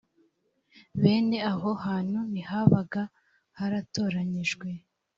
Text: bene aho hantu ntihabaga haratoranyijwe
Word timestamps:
bene 1.01 1.37
aho 1.51 1.69
hantu 1.85 2.17
ntihabaga 2.31 3.01
haratoranyijwe 3.57 4.69